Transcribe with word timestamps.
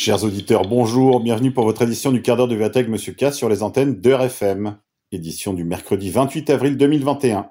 Chers 0.00 0.22
auditeurs, 0.22 0.62
bonjour, 0.62 1.18
bienvenue 1.18 1.50
pour 1.50 1.64
votre 1.64 1.82
édition 1.82 2.12
du 2.12 2.22
quart 2.22 2.36
d'heure 2.36 2.46
de 2.46 2.54
Viatech 2.54 2.86
Monsieur 2.86 3.12
K 3.14 3.32
sur 3.32 3.48
les 3.48 3.64
antennes 3.64 4.00
d'Heure 4.00 4.22
FM, 4.22 4.78
édition 5.10 5.52
du 5.52 5.64
mercredi 5.64 6.08
28 6.08 6.50
avril 6.50 6.76
2021. 6.76 7.48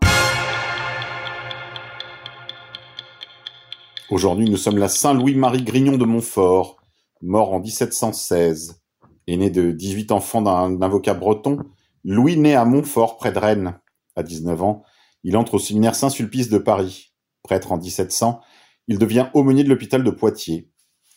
Aujourd'hui, 4.09 4.49
nous 4.49 4.55
sommes 4.55 4.77
la 4.77 4.87
Saint-Louis-Marie 4.87 5.63
Grignon 5.63 5.97
de 5.97 6.05
Montfort, 6.05 6.77
mort 7.21 7.53
en 7.53 7.59
1716. 7.59 8.81
Aîné 9.27 9.49
de 9.49 9.71
18 9.71 10.13
enfants 10.13 10.41
d'un 10.41 10.81
avocat 10.81 11.15
breton, 11.15 11.57
Louis 12.05 12.37
naît 12.37 12.55
à 12.55 12.63
Montfort, 12.63 13.17
près 13.17 13.33
de 13.33 13.39
Rennes. 13.39 13.77
À 14.15 14.23
19 14.23 14.63
ans, 14.63 14.83
il 15.25 15.35
entre 15.35 15.55
au 15.55 15.59
séminaire 15.59 15.95
Saint-Sulpice 15.95 16.47
de 16.47 16.59
Paris. 16.59 17.11
Prêtre 17.43 17.73
en 17.73 17.77
1700, 17.77 18.39
il 18.87 18.99
devient 18.99 19.27
aumônier 19.33 19.65
de 19.65 19.69
l'hôpital 19.69 20.01
de 20.01 20.11
Poitiers. 20.11 20.69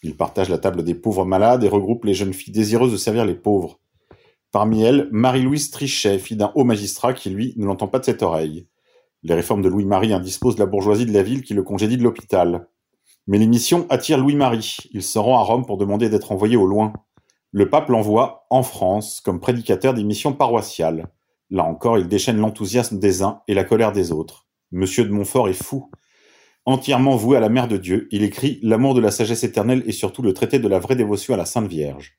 Il 0.03 0.17
partage 0.17 0.49
la 0.49 0.59
table 0.59 0.83
des 0.83 0.95
pauvres 0.95 1.25
malades 1.25 1.65
et 1.65 1.69
regroupe 1.69 2.05
les 2.05 2.15
jeunes 2.15 2.33
filles 2.33 2.53
désireuses 2.53 2.93
de 2.93 2.97
servir 2.97 3.25
les 3.25 3.35
pauvres. 3.35 3.81
Parmi 4.53 4.83
elles, 4.83 5.09
Marie-Louise 5.13 5.71
Trichet, 5.71 6.19
fille 6.19 6.37
d'un 6.37 6.53
haut 6.55 6.65
magistrat 6.65 7.13
qui, 7.13 7.31
lui, 7.31 7.55
ne 7.57 7.67
l'entend 7.67 7.87
pas 7.87 7.99
de 7.99 8.05
cette 8.05 8.23
oreille. 8.23 8.67
Les 9.23 9.35
réformes 9.35 9.63
de 9.63 9.69
Louis-Marie 9.69 10.13
indisposent 10.13 10.59
la 10.59 10.67
bourgeoisie 10.67 11.07
de 11.07 11.13
la 11.13 11.23
ville 11.23 11.43
qui 11.43 11.55
le 11.55 11.63
congédie 11.63 11.99
de 11.99 12.03
l'hôpital. 12.03 12.67
Mais 13.27 13.39
l'émission 13.39 13.87
attire 13.91 14.19
Louis-Marie. 14.19 14.79
Il 14.93 15.03
se 15.03 15.19
rend 15.19 15.39
à 15.39 15.43
Rome 15.43 15.67
pour 15.67 15.77
demander 15.77 16.09
d'être 16.09 16.33
envoyé 16.33 16.57
au 16.57 16.67
loin. 16.67 16.93
Le 17.53 17.69
pape 17.69 17.91
l'envoie 17.91 18.47
en 18.49 18.63
France 18.63 19.21
comme 19.21 19.41
prédicateur 19.41 19.93
des 19.93 20.05
missions 20.05 20.33
paroissiales. 20.33 21.11
Là 21.51 21.65
encore, 21.65 21.99
il 21.99 22.09
déchaîne 22.09 22.39
l'enthousiasme 22.39 22.99
des 22.99 23.23
uns 23.23 23.43
et 23.47 23.55
la 23.55 23.65
colère 23.65 23.93
des 23.93 24.11
autres. 24.13 24.47
Monsieur 24.73 25.05
de 25.05 25.11
Montfort 25.11 25.49
est 25.49 25.63
fou. 25.63 25.91
Entièrement 26.67 27.17
voué 27.17 27.37
à 27.37 27.41
la 27.41 27.49
Mère 27.49 27.69
de 27.69 27.79
Dieu, 27.79 28.07
il 28.11 28.23
écrit 28.23 28.61
L'amour 28.63 28.95
de 28.95 29.01
la 29.01 29.11
sagesse 29.11 29.45
éternelle 29.45 29.83
et 29.87 29.93
surtout 29.93 30.23
le 30.23 30.35
traité 30.35 30.59
de 30.59 30.69
la 30.69 30.79
vraie 30.79 30.97
dévotion 30.97 31.35
à 31.35 31.37
la 31.39 31.47
Sainte 31.47 31.69
Vierge. 31.69 32.19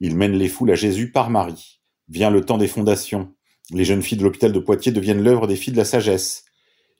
Il 0.00 0.16
mène 0.16 0.32
les 0.32 0.48
foules 0.48 0.70
à 0.70 0.76
Jésus 0.76 1.10
par 1.10 1.28
Marie. 1.28 1.80
Vient 2.08 2.30
le 2.30 2.44
temps 2.44 2.58
des 2.58 2.68
fondations. 2.68 3.34
Les 3.72 3.84
jeunes 3.84 4.02
filles 4.02 4.18
de 4.18 4.24
l'hôpital 4.24 4.52
de 4.52 4.58
Poitiers 4.58 4.92
deviennent 4.92 5.22
l'œuvre 5.22 5.46
des 5.46 5.56
filles 5.56 5.72
de 5.72 5.78
la 5.78 5.84
sagesse. 5.84 6.44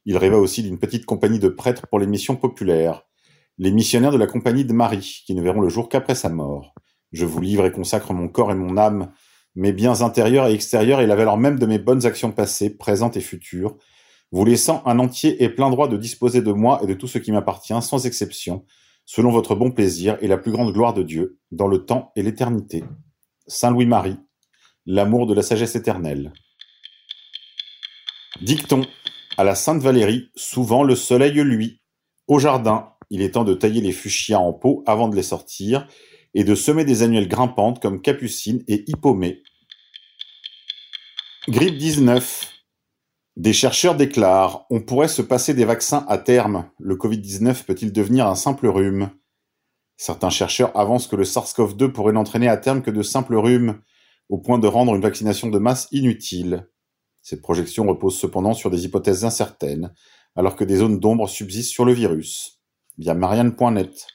Il 0.05 0.17
rêva 0.17 0.39
aussi 0.39 0.63
d'une 0.63 0.79
petite 0.79 1.07
compagnie 1.07 1.39
de 1.39 1.49
prêtres 1.49 1.87
pour 1.87 1.99
les 1.99 2.07
missions 2.07 2.37
populaires. 2.37 3.03
Les 3.59 3.71
missionnaires 3.71 4.13
de 4.13 4.19
la 4.19 4.27
compagnie 4.27 4.65
de 4.65 4.73
Marie, 4.73 5.23
qui 5.27 5.35
ne 5.35 5.43
verront 5.43 5.61
le 5.61 5.69
jour 5.69 5.89
qu'après 5.89 6.15
sa 6.15 6.29
mort. 6.29 6.75
Je 7.13 7.25
vous 7.25 7.41
livre 7.41 7.65
et 7.67 7.71
consacre 7.73 8.13
mon 8.13 8.29
corps 8.29 8.51
et 8.51 8.57
mon 8.57 8.77
âme, 8.77 9.13
mes 9.55 9.73
biens 9.73 10.01
intérieurs 10.01 10.49
et 10.49 10.55
extérieurs 10.55 11.01
et 11.01 11.07
la 11.07 11.15
valeur 11.15 11.37
même 11.37 11.59
de 11.59 11.67
mes 11.67 11.79
bonnes 11.79 12.05
actions 12.05 12.33
passées, 12.33 12.77
présentes 12.77 13.17
et 13.17 13.21
futures, 13.21 13.77
vous 14.35 14.45
laissant 14.45 14.83
un 14.85 14.99
entier 14.99 15.45
et 15.45 15.49
plein 15.49 15.71
droit 15.71 15.87
de 15.87 15.97
disposer 15.97 16.43
de 16.43 16.51
moi 16.51 16.81
et 16.83 16.89
de 16.89 16.95
tout 16.95 17.07
ce 17.07 17.19
qui 17.19 17.31
m'appartient, 17.31 17.81
sans 17.81 18.05
exception, 18.05 18.65
selon 19.05 19.31
votre 19.31 19.55
bon 19.55 19.71
plaisir 19.71 20.19
et 20.23 20.27
la 20.27 20.39
plus 20.39 20.51
grande 20.51 20.73
gloire 20.73 20.93
de 20.93 21.05
Dieu, 21.05 21.39
dans 21.53 21.69
le 21.69 21.87
temps 21.87 22.11
et 22.17 22.23
l'éternité. 22.25 22.83
Saint 23.47 23.71
Louis-Marie, 23.71 24.17
l'amour 24.87 25.29
de 25.29 25.35
la 25.35 25.43
sagesse 25.43 25.77
éternelle. 25.77 26.33
Dicton. 28.43 28.85
À 29.37 29.45
la 29.45 29.55
Sainte 29.55 29.81
Valérie, 29.81 30.31
souvent 30.35 30.83
le 30.83 30.97
soleil 30.97 31.35
luit. 31.35 31.81
Au 32.27 32.41
jardin, 32.41 32.91
il 33.11 33.23
est 33.23 33.35
temps 33.35 33.45
de 33.45 33.55
tailler 33.55 33.83
les 33.83 33.93
fuchsias 33.93 34.41
en 34.41 34.53
pot 34.53 34.83
avant 34.87 35.07
de 35.07 35.15
les 35.15 35.23
sortir 35.23 35.87
et 36.35 36.43
de 36.43 36.57
semer 36.57 36.85
des 36.85 37.03
annuelles 37.03 37.29
grimpantes 37.29 37.81
comme 37.81 38.03
capucine 38.03 38.65
et 38.67 38.83
hippomée. 38.89 39.45
Grippe 41.49 41.79
19. 41.79 42.54
Des 43.37 43.53
chercheurs 43.53 43.97
déclarent 43.97 44.65
On 44.71 44.81
pourrait 44.81 45.09
se 45.09 45.21
passer 45.21 45.55
des 45.55 45.65
vaccins 45.65 46.07
à 46.09 46.19
terme. 46.19 46.71
Le 46.79 46.95
Covid-19 46.95 47.65
peut-il 47.65 47.93
devenir 47.93 48.29
un 48.29 48.37
simple 48.37 48.69
rhume? 48.69 49.11
Certains 49.97 50.31
chercheurs 50.31 50.77
avancent 50.79 51.09
que 51.09 51.17
le 51.17 51.25
SARS-CoV-2 51.25 51.91
pourrait 51.91 52.13
n'entraîner 52.13 52.49
à 52.49 52.57
terme 52.57 52.83
que 52.83 52.93
de 52.93 53.03
simples 53.03 53.35
rhumes, 53.35 53.81
au 54.29 54.39
point 54.39 54.61
de 54.61 54.69
rendre 54.69 54.95
une 54.95 55.03
vaccination 55.03 55.49
de 55.49 55.59
masse 55.59 55.89
inutile. 55.91 56.69
Cette 57.23 57.43
projection 57.43 57.87
repose 57.87 58.17
cependant 58.17 58.55
sur 58.55 58.71
des 58.71 58.85
hypothèses 58.85 59.25
incertaines, 59.25 59.93
alors 60.37 60.55
que 60.55 60.65
des 60.65 60.77
zones 60.77 61.01
d'ombre 61.01 61.29
subsistent 61.29 61.73
sur 61.73 61.85
le 61.85 61.93
virus. 61.93 62.61
Via 62.99 63.15
Marianne.net. 63.15 64.07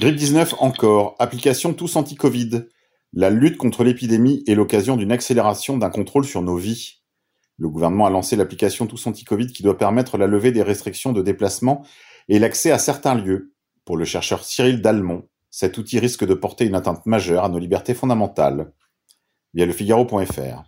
Grippe 0.00 0.16
19 0.16 0.54
encore, 0.58 1.14
application 1.20 1.74
tous 1.74 1.94
anti-Covid. 1.94 2.66
La 3.12 3.30
lutte 3.30 3.56
contre 3.56 3.84
l'épidémie 3.84 4.42
est 4.48 4.54
l'occasion 4.56 4.96
d'une 4.96 5.12
accélération 5.12 5.78
d'un 5.78 5.90
contrôle 5.90 6.24
sur 6.24 6.42
nos 6.42 6.56
vies. 6.56 6.99
Le 7.60 7.68
gouvernement 7.68 8.06
a 8.06 8.10
lancé 8.10 8.36
l'application 8.36 8.86
Tous 8.86 9.06
Anti-Covid 9.06 9.48
qui 9.48 9.62
doit 9.62 9.76
permettre 9.76 10.16
la 10.16 10.26
levée 10.26 10.50
des 10.50 10.62
restrictions 10.62 11.12
de 11.12 11.20
déplacement 11.20 11.84
et 12.28 12.38
l'accès 12.38 12.70
à 12.70 12.78
certains 12.78 13.14
lieux. 13.14 13.52
Pour 13.84 13.98
le 13.98 14.06
chercheur 14.06 14.44
Cyril 14.44 14.80
Dalmont, 14.80 15.28
cet 15.50 15.76
outil 15.76 15.98
risque 15.98 16.24
de 16.24 16.32
porter 16.32 16.64
une 16.64 16.74
atteinte 16.74 17.04
majeure 17.04 17.44
à 17.44 17.50
nos 17.50 17.58
libertés 17.58 17.92
fondamentales. 17.92 18.72
Via 19.52 19.66
le 19.66 19.72
Figaro.fr. 19.72 20.64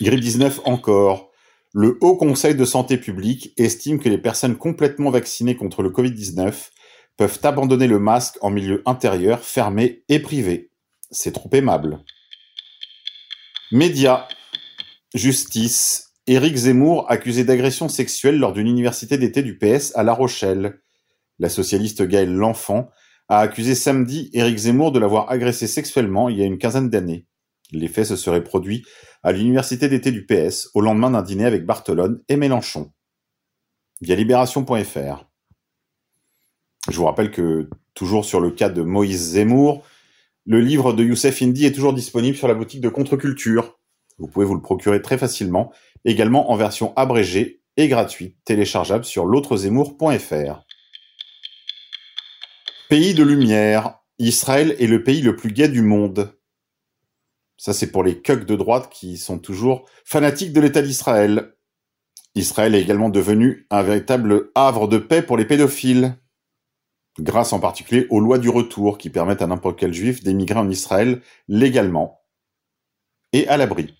Grippe 0.00 0.20
19 0.20 0.60
encore. 0.64 1.30
Le 1.74 1.98
Haut 2.00 2.16
Conseil 2.16 2.54
de 2.54 2.64
santé 2.64 2.96
publique 2.96 3.52
estime 3.58 3.98
que 3.98 4.08
les 4.08 4.16
personnes 4.16 4.56
complètement 4.56 5.10
vaccinées 5.10 5.56
contre 5.56 5.82
le 5.82 5.90
Covid-19 5.90 6.70
peuvent 7.18 7.40
abandonner 7.42 7.86
le 7.86 7.98
masque 7.98 8.38
en 8.40 8.48
milieu 8.48 8.82
intérieur, 8.86 9.40
fermé 9.40 10.04
et 10.08 10.20
privé. 10.20 10.70
C'est 11.10 11.32
trop 11.32 11.50
aimable. 11.52 12.02
Médias. 13.72 14.26
Justice. 15.18 16.14
Éric 16.28 16.54
Zemmour 16.54 17.10
accusé 17.10 17.42
d'agression 17.42 17.88
sexuelle 17.88 18.38
lors 18.38 18.52
d'une 18.52 18.68
université 18.68 19.18
d'été 19.18 19.42
du 19.42 19.58
PS 19.58 19.92
à 19.96 20.04
La 20.04 20.12
Rochelle. 20.12 20.80
La 21.40 21.48
socialiste 21.48 22.02
Gaëlle 22.02 22.34
L'Enfant 22.34 22.88
a 23.28 23.40
accusé 23.40 23.74
samedi 23.74 24.30
Éric 24.32 24.56
Zemmour 24.56 24.92
de 24.92 25.00
l'avoir 25.00 25.28
agressé 25.30 25.66
sexuellement 25.66 26.28
il 26.28 26.38
y 26.38 26.42
a 26.42 26.46
une 26.46 26.58
quinzaine 26.58 26.88
d'années. 26.88 27.26
Les 27.72 27.88
faits 27.88 28.06
se 28.06 28.16
seraient 28.16 28.44
produits 28.44 28.86
à 29.24 29.32
l'université 29.32 29.88
d'été 29.88 30.12
du 30.12 30.24
PS 30.24 30.70
au 30.74 30.80
lendemain 30.80 31.10
d'un 31.10 31.22
dîner 31.22 31.46
avec 31.46 31.66
Barthelone 31.66 32.22
et 32.28 32.36
Mélenchon. 32.36 32.92
Via 34.00 34.14
libération.fr. 34.14 35.28
Je 36.88 36.96
vous 36.96 37.04
rappelle 37.06 37.32
que, 37.32 37.68
toujours 37.94 38.24
sur 38.24 38.40
le 38.40 38.52
cas 38.52 38.68
de 38.68 38.82
Moïse 38.82 39.32
Zemmour, 39.32 39.84
le 40.46 40.60
livre 40.60 40.92
de 40.92 41.02
Youssef 41.02 41.42
Indy 41.42 41.66
est 41.66 41.72
toujours 41.72 41.92
disponible 41.92 42.36
sur 42.36 42.46
la 42.46 42.54
boutique 42.54 42.80
de 42.80 42.88
Contre-Culture. 42.88 43.77
Vous 44.18 44.26
pouvez 44.26 44.46
vous 44.46 44.54
le 44.54 44.62
procurer 44.62 45.00
très 45.00 45.18
facilement, 45.18 45.72
également 46.04 46.50
en 46.50 46.56
version 46.56 46.92
abrégée 46.96 47.62
et 47.76 47.88
gratuite, 47.88 48.36
téléchargeable 48.44 49.04
sur 49.04 49.24
l'autrezemmour.fr. 49.24 50.64
Pays 52.88 53.14
de 53.14 53.22
lumière. 53.22 53.98
Israël 54.18 54.74
est 54.80 54.86
le 54.86 55.04
pays 55.04 55.20
le 55.20 55.36
plus 55.36 55.52
gai 55.52 55.68
du 55.68 55.82
monde. 55.82 56.34
Ça, 57.56 57.72
c'est 57.72 57.92
pour 57.92 58.02
les 58.02 58.20
cucks 58.20 58.46
de 58.46 58.56
droite 58.56 58.88
qui 58.90 59.16
sont 59.16 59.38
toujours 59.38 59.88
fanatiques 60.04 60.52
de 60.52 60.60
l'État 60.60 60.82
d'Israël. 60.82 61.54
Israël 62.34 62.74
est 62.74 62.80
également 62.80 63.08
devenu 63.08 63.66
un 63.70 63.82
véritable 63.82 64.50
havre 64.54 64.88
de 64.88 64.98
paix 64.98 65.22
pour 65.22 65.36
les 65.36 65.44
pédophiles. 65.44 66.16
Grâce 67.20 67.52
en 67.52 67.60
particulier 67.60 68.06
aux 68.10 68.20
lois 68.20 68.38
du 68.38 68.48
retour 68.48 68.96
qui 68.96 69.10
permettent 69.10 69.42
à 69.42 69.46
n'importe 69.48 69.78
quel 69.78 69.92
juif 69.92 70.22
d'émigrer 70.22 70.58
en 70.58 70.70
Israël 70.70 71.20
légalement 71.48 72.20
et 73.32 73.46
à 73.48 73.56
l'abri. 73.56 73.94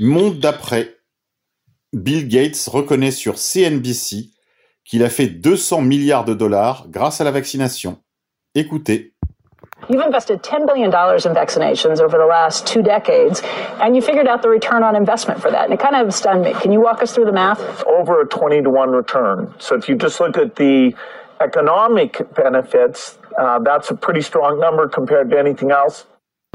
Monde 0.00 0.38
d'après. 0.38 0.96
Bill 1.92 2.26
Gates 2.26 2.66
reconnaît 2.66 3.10
sur 3.10 3.36
CNBC 3.36 4.30
qu'il 4.84 5.04
a 5.04 5.10
fait 5.10 5.26
200 5.26 5.82
milliards 5.82 6.24
de 6.24 6.32
dollars 6.32 6.86
grâce 6.88 7.20
à 7.20 7.24
la 7.24 7.30
vaccination. 7.30 7.98
Écoutez. 8.54 9.12
You've 9.90 10.00
invested 10.00 10.42
$10 10.42 10.66
billion 10.66 10.90
in 10.90 11.34
vaccinations 11.34 12.00
over 12.00 12.16
the 12.16 12.26
last 12.26 12.66
two 12.66 12.82
decades, 12.82 13.42
and 13.80 13.94
you 13.94 14.00
figured 14.00 14.28
out 14.28 14.40
the 14.40 14.48
return 14.48 14.82
on 14.82 14.94
investment 14.94 15.40
for 15.40 15.50
that. 15.50 15.64
And 15.64 15.74
it 15.74 15.80
kind 15.80 15.96
of 15.96 16.14
stunned 16.14 16.42
me. 16.42 16.52
Can 16.54 16.72
you 16.72 16.80
walk 16.80 17.02
us 17.02 17.12
through 17.12 17.26
the 17.26 17.32
math? 17.32 17.60
Over 17.84 18.22
a 18.22 18.26
20 18.26 18.62
to 18.62 18.70
1 18.70 18.90
return. 18.90 19.52
So 19.58 19.74
if 19.74 19.88
you 19.88 19.96
just 19.96 20.20
look 20.20 20.38
at 20.38 20.56
the 20.56 20.94
economic 21.40 22.22
benefits, 22.34 23.18
uh, 23.36 23.58
that's 23.58 23.90
a 23.90 23.94
pretty 23.94 24.22
strong 24.22 24.60
number 24.60 24.88
compared 24.88 25.30
to 25.30 25.38
anything 25.38 25.72
else. 25.72 26.06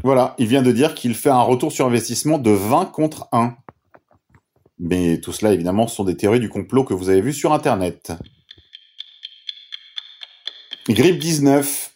Voilà, 0.03 0.35
il 0.37 0.47
vient 0.47 0.61
de 0.61 0.71
dire 0.71 0.93
qu'il 0.93 1.15
fait 1.15 1.29
un 1.29 1.41
retour 1.41 1.71
sur 1.71 1.85
investissement 1.85 2.37
de 2.37 2.51
20 2.51 2.85
contre 2.85 3.27
1. 3.31 3.55
Mais 4.79 5.19
tout 5.19 5.31
cela, 5.31 5.53
évidemment, 5.53 5.87
sont 5.87 6.03
des 6.03 6.15
théories 6.15 6.39
du 6.39 6.49
complot 6.49 6.83
que 6.83 6.93
vous 6.93 7.09
avez 7.09 7.21
vues 7.21 7.33
sur 7.33 7.51
Internet. 7.51 8.13
Grippe 10.87 11.19
19. 11.19 11.95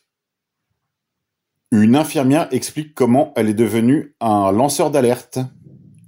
Une 1.71 1.95
infirmière 1.95 2.49
explique 2.51 2.93
comment 2.93 3.31
elle 3.35 3.47
est 3.49 3.53
devenue 3.53 4.15
un 4.19 4.51
lanceur 4.51 4.91
d'alerte. 4.91 5.39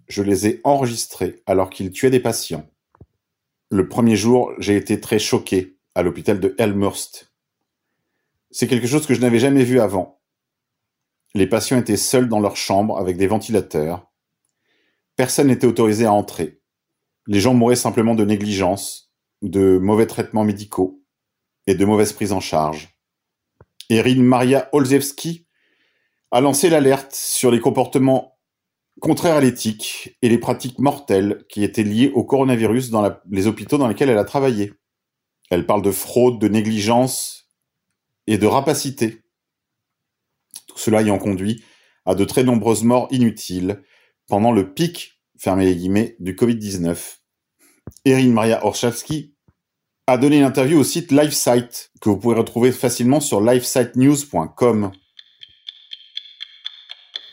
Je 0.08 0.24
les 0.24 0.48
ai 0.48 0.62
enregistrés 0.64 1.42
alors 1.46 1.70
qu'ils 1.70 1.92
tuaient 1.92 2.10
des 2.10 2.20
patients. 2.20 2.68
Le 3.70 3.88
premier 3.88 4.16
jour, 4.16 4.52
j'ai 4.58 4.76
été 4.76 5.00
très 5.00 5.20
choqué 5.20 5.78
à 5.96 6.04
l'hôpital 6.04 6.40
de 6.40 6.56
Elmhurst. 6.58 7.32
C'est 8.52 8.68
quelque 8.68 8.88
chose 8.88 9.08
que 9.08 9.14
je 9.14 9.22
n'avais 9.22 9.40
jamais 9.40 9.64
vu 9.64 9.80
avant. 9.80 10.20
Les 11.36 11.48
patients 11.48 11.80
étaient 11.80 11.98
seuls 11.98 12.30
dans 12.30 12.40
leur 12.40 12.56
chambre 12.56 12.98
avec 12.98 13.18
des 13.18 13.28
ventilateurs. 13.28 14.12
Personne 15.16 15.48
n'était 15.48 15.68
autorisé 15.68 16.06
à 16.06 16.14
entrer. 16.14 16.62
Les 17.28 17.40
gens 17.40 17.54
mouraient 17.54 17.76
simplement 17.76 18.16
de 18.16 18.26
négligence, 18.26 19.12
de 19.42 19.78
mauvais 19.78 20.08
traitements 20.08 20.44
médicaux. 20.44 21.00
et 21.66 21.76
de 21.76 21.86
mauvaise 21.86 22.12
prise 22.12 22.34
en 22.34 22.42
charge. 22.42 22.98
Erin 23.90 24.22
Maria 24.22 24.68
Olzewski 24.74 25.48
a 26.32 26.42
lancé 26.42 26.70
l'alerte 26.70 27.16
sur 27.16 27.52
les 27.52 27.62
comportements 27.62 28.38
contraires 29.00 29.36
à 29.36 29.40
l'éthique 29.40 30.18
et 30.22 30.28
les 30.28 30.38
pratiques 30.38 30.80
mortelles 30.80 31.46
qui 31.48 31.64
étaient 31.64 31.84
liées 31.84 32.12
au 32.16 32.26
coronavirus 32.26 32.90
dans 32.90 33.10
les 33.30 33.48
hôpitaux 33.48 33.78
dans 33.78 33.88
lesquels 33.88 34.10
elle 34.10 34.18
a 34.18 34.26
travaillé. 34.26 34.74
Elle 35.50 35.66
parle 35.66 35.82
de 35.82 35.92
fraude, 35.92 36.40
de 36.40 36.50
négligence 36.50 37.50
et 38.28 38.38
de 38.38 38.46
rapacité. 38.46 39.23
Cela 40.76 41.02
ayant 41.02 41.18
conduit 41.18 41.64
à 42.06 42.16
de 42.16 42.26
très 42.26 42.44
nombreuses 42.44 42.84
morts 42.84 43.08
inutiles 43.12 43.82
pendant 44.28 44.52
le 44.52 44.74
pic, 44.74 45.20
fermé 45.38 45.76
du 46.20 46.36
Covid-19. 46.36 47.18
Erin 48.06 48.30
Maria 48.30 48.66
Orchavski 48.66 49.36
a 50.08 50.18
donné 50.18 50.38
une 50.38 50.44
interview 50.44 50.80
au 50.80 50.84
site 50.84 51.12
LifeSite, 51.12 51.92
que 52.02 52.10
vous 52.10 52.18
pouvez 52.18 52.36
retrouver 52.36 52.72
facilement 52.72 53.20
sur 53.20 53.42
lifesitenews.com. 53.42 54.92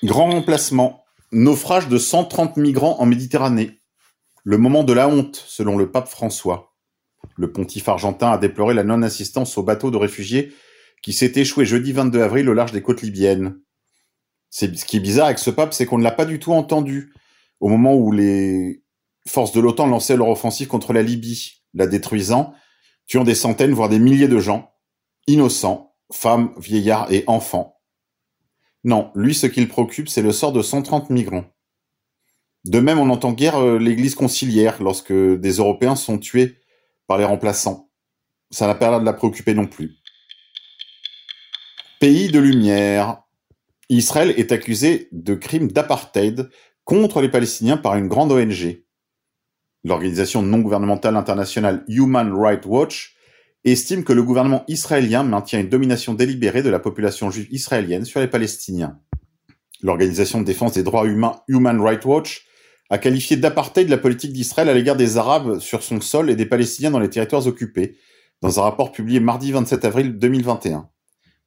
Grand 0.04 0.30
remplacement. 0.30 1.04
Naufrage 1.32 1.88
de 1.88 1.98
130 1.98 2.56
migrants 2.56 3.00
en 3.00 3.06
Méditerranée. 3.06 3.80
Le 4.44 4.58
moment 4.58 4.82
de 4.82 4.92
la 4.92 5.08
honte, 5.08 5.44
selon 5.46 5.76
le 5.76 5.90
pape 5.90 6.08
François. 6.08 6.74
Le 7.36 7.52
pontife 7.52 7.88
argentin 7.88 8.30
a 8.30 8.38
déploré 8.38 8.74
la 8.74 8.82
non-assistance 8.82 9.58
au 9.58 9.62
bateau 9.62 9.90
de 9.90 9.96
réfugiés 9.96 10.52
qui 11.02 11.12
s'est 11.12 11.32
échoué 11.36 11.64
jeudi 11.64 11.92
22 11.92 12.22
avril 12.22 12.48
au 12.48 12.54
large 12.54 12.72
des 12.72 12.82
côtes 12.82 13.02
libyennes. 13.02 13.58
Ce 14.50 14.66
qui 14.66 14.96
est 14.96 15.00
bizarre 15.00 15.26
avec 15.26 15.38
ce 15.38 15.50
pape, 15.50 15.72
c'est 15.72 15.86
qu'on 15.86 15.98
ne 15.98 16.02
l'a 16.02 16.10
pas 16.10 16.24
du 16.24 16.38
tout 16.38 16.52
entendu 16.52 17.12
au 17.60 17.68
moment 17.68 17.94
où 17.94 18.10
les 18.12 18.82
forces 19.26 19.52
de 19.52 19.60
l'OTAN 19.60 19.86
lançaient 19.86 20.16
leur 20.16 20.28
offensive 20.28 20.66
contre 20.66 20.92
la 20.92 21.02
Libye, 21.02 21.62
la 21.74 21.86
détruisant, 21.86 22.54
tuant 23.06 23.24
des 23.24 23.34
centaines, 23.34 23.72
voire 23.72 23.88
des 23.88 23.98
milliers 23.98 24.28
de 24.28 24.38
gens, 24.38 24.72
innocents, 25.26 25.94
femmes, 26.12 26.52
vieillards 26.58 27.12
et 27.12 27.24
enfants. 27.26 27.80
Non, 28.82 29.10
lui, 29.14 29.34
ce 29.34 29.46
qu'il 29.46 29.68
préoccupe, 29.68 30.08
c'est 30.08 30.22
le 30.22 30.32
sort 30.32 30.52
de 30.52 30.62
130 30.62 31.10
migrants. 31.10 31.44
De 32.64 32.80
même, 32.80 32.98
on 32.98 33.06
n'entend 33.06 33.32
guère 33.32 33.56
euh, 33.56 33.78
l'église 33.78 34.14
conciliaire 34.14 34.82
lorsque 34.82 35.12
des 35.12 35.52
Européens 35.52 35.96
sont 35.96 36.18
tués 36.18 36.58
par 37.06 37.18
les 37.18 37.24
remplaçants. 37.24 37.90
Ça 38.50 38.66
n'a 38.66 38.74
pas 38.74 38.90
l'air 38.90 39.00
de 39.00 39.04
la 39.04 39.12
préoccuper 39.12 39.54
non 39.54 39.66
plus. 39.66 39.99
Pays 42.00 42.28
de 42.28 42.38
lumière. 42.38 43.24
Israël 43.90 44.32
est 44.38 44.52
accusé 44.52 45.10
de 45.12 45.34
crimes 45.34 45.70
d'apartheid 45.70 46.48
contre 46.84 47.20
les 47.20 47.28
Palestiniens 47.28 47.76
par 47.76 47.94
une 47.94 48.08
grande 48.08 48.32
ONG. 48.32 48.86
L'organisation 49.84 50.40
non 50.40 50.60
gouvernementale 50.60 51.14
internationale 51.14 51.84
Human 51.88 52.32
Rights 52.32 52.64
Watch 52.64 53.16
estime 53.64 54.02
que 54.02 54.14
le 54.14 54.22
gouvernement 54.22 54.64
israélien 54.66 55.24
maintient 55.24 55.60
une 55.60 55.68
domination 55.68 56.14
délibérée 56.14 56.62
de 56.62 56.70
la 56.70 56.78
population 56.78 57.30
juive 57.30 57.48
israélienne 57.50 58.06
sur 58.06 58.20
les 58.20 58.28
Palestiniens. 58.28 58.98
L'organisation 59.82 60.40
de 60.40 60.46
défense 60.46 60.72
des 60.72 60.82
droits 60.82 61.04
humains 61.04 61.42
Human 61.48 61.82
Rights 61.82 62.06
Watch 62.06 62.46
a 62.88 62.96
qualifié 62.96 63.36
d'apartheid 63.36 63.90
la 63.90 63.98
politique 63.98 64.32
d'Israël 64.32 64.70
à 64.70 64.74
l'égard 64.74 64.96
des 64.96 65.18
Arabes 65.18 65.58
sur 65.58 65.82
son 65.82 66.00
sol 66.00 66.30
et 66.30 66.36
des 66.36 66.46
Palestiniens 66.46 66.92
dans 66.92 66.98
les 66.98 67.10
territoires 67.10 67.46
occupés, 67.46 67.98
dans 68.40 68.58
un 68.58 68.62
rapport 68.62 68.90
publié 68.90 69.20
mardi 69.20 69.52
27 69.52 69.84
avril 69.84 70.16
2021. 70.16 70.88